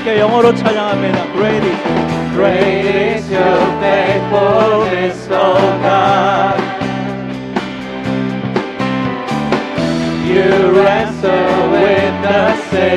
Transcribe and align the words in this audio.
아껴 0.00 0.18
영어로 0.18 0.54
찬양합니다. 0.54 1.32
Great 1.32 1.66
is, 1.66 1.78
great 2.32 2.86
is 2.86 3.30
your 3.30 3.58
faithfulness, 3.80 5.28
oh 5.30 5.60
God. 5.82 6.60
You 10.26 10.80
answer 10.86 11.44
with 11.70 12.22
the 12.22 12.56
same. 12.70 12.89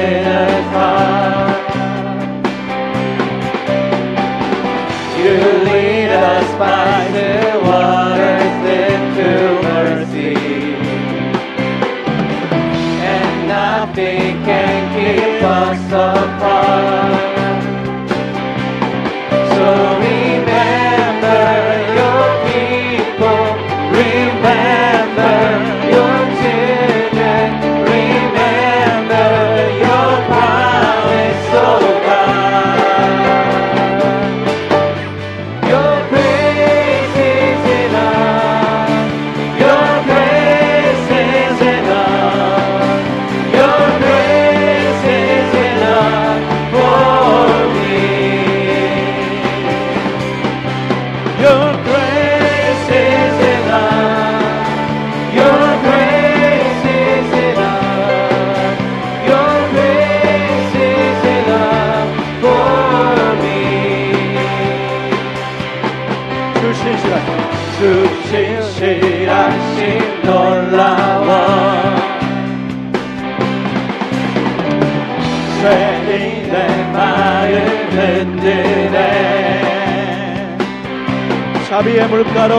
물가로 82.14 82.54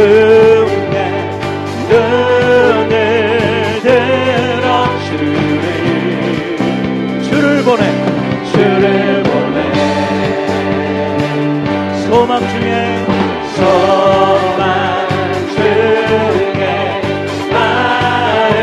눈에 0.00 0.96
눈을 1.90 2.92
들어 3.82 4.66
주를 7.28 7.62
보내 7.62 7.82
주를 8.50 9.22
보내. 9.22 9.58
소망 12.04 12.40
중에 12.48 12.70
소망 13.56 14.58
중에 15.54 16.62
나를 17.52 18.56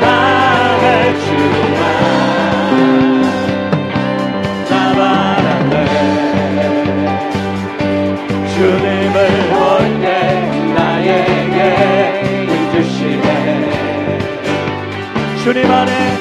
나를 0.00 0.82
주만. 1.24 1.82
나바라네 4.68 5.74
주님 8.54 8.91
everybody. 15.64 16.11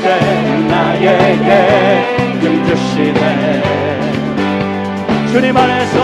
때 0.00 0.06
나에게 0.68 2.40
등 2.40 2.64
주시네. 2.66 3.62
주님 5.30 5.56
안에선 5.56 5.98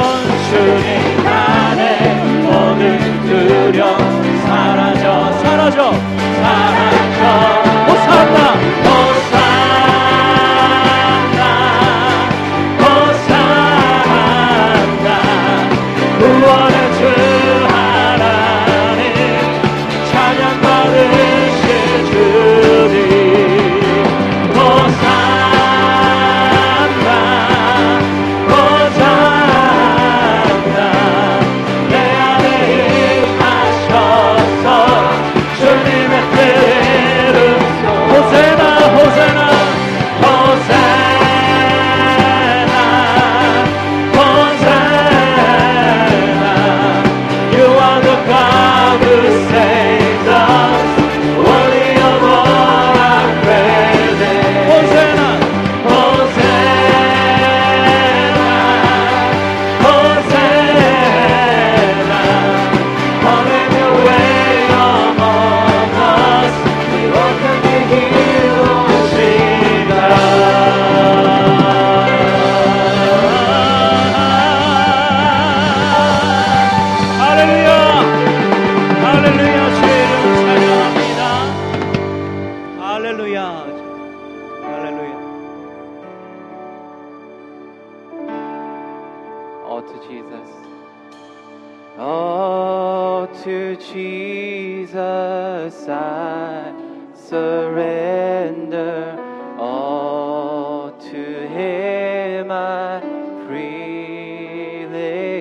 주님 0.50 1.26
안에 1.26 2.14
모든 2.42 2.98
두려움 3.26 3.98
사라져 4.46 5.32
사라져 5.38 5.92
사라져. 5.92 7.67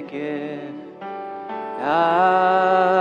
Give. 0.09 0.73
I 1.81 2.96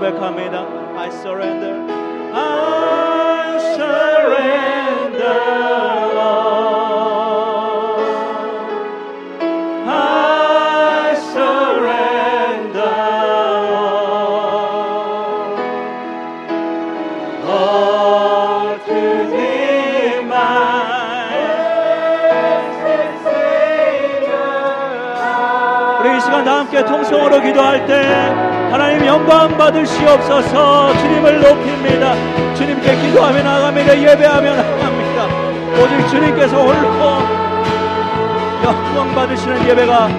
고백합니다 0.06 0.68
I 0.98 1.10
surrender 1.10 1.74
I 2.38 3.58
surrender 3.76 5.40
all. 6.20 6.76
I 9.88 11.16
surrender 11.34 12.96
all. 17.44 17.50
All 17.50 18.78
to 18.86 19.02
thee, 19.32 20.22
my 20.22 21.40
blessed 22.30 23.18
Savior. 23.24 24.46
우리 26.02 26.08
이 26.18 26.20
시간 26.22 26.44
다 26.44 26.60
함께 26.60 26.84
통성으로 26.86 27.42
기도할 27.42 27.86
때 27.88 28.45
하나님 28.76 29.06
영광 29.06 29.58
받으시옵소서. 29.58 30.92
주님을 31.00 31.40
높입니다. 31.40 32.14
주님께 32.56 32.98
기도하며 32.98 33.42
나갑니다 33.42 33.98
예배하며 33.98 34.54
나갑니다. 34.54 35.28
오직 35.82 36.10
주님께서 36.10 36.58
홀로 36.58 37.22
영광 38.66 39.16
받으시는 39.16 39.66
예배가 39.66 40.10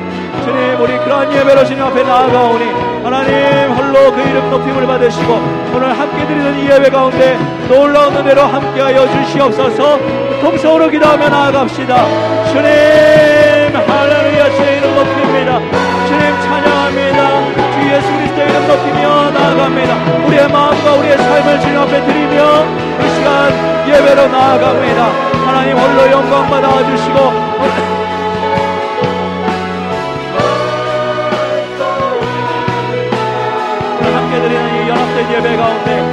주님 0.43 0.81
우리 0.81 0.97
그러한 1.01 1.31
예배로 1.35 1.67
주님 1.67 1.85
앞에 1.85 2.03
나아가오니 2.03 2.65
하나님 3.05 3.73
홀로 3.73 4.11
그 4.15 4.23
이름 4.23 4.51
높임을 4.51 4.87
받으시고 4.87 5.35
오늘 5.75 5.91
함께 5.99 6.27
드리는 6.27 6.59
이 6.59 6.71
예배 6.71 6.89
가운데 6.89 7.37
놀라운 7.69 8.17
은혜로 8.17 8.41
함께하여 8.41 9.07
주시옵소서. 9.07 9.99
통성으로 10.41 10.89
기도하며 10.89 11.29
나아갑시다. 11.29 12.07
주님 12.53 13.77
할렐루야. 13.77 14.57
주의 14.57 14.79
이름 14.79 14.95
높입니다. 14.95 15.59
주님 16.09 16.41
찬양합니다 16.41 16.76
주 18.37 18.43
예수 18.43 18.47
그리스도의 18.47 18.49
이름 18.51 18.69
높이며 18.69 19.31
나아갑니다. 19.31 20.27
우리의 20.27 20.49
마음과 20.49 20.95
우리의 20.95 21.17
삶을 21.17 21.61
주님 21.61 21.79
앞에 21.79 22.05
드리며 22.05 22.65
이 23.01 23.15
시간 23.15 23.89
예배로 23.89 24.29
나아갑니다. 24.29 25.05
하나님 25.47 25.79
홀로 25.79 26.11
영광 26.11 26.49
받아 26.51 26.69
주시고 26.85 27.57
드리는 34.37 34.85
이 34.85 34.89
연합된 34.89 35.33
예배 35.33 35.57
가운데 35.57 36.06